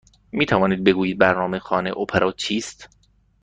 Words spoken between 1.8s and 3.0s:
اپرا چیست؟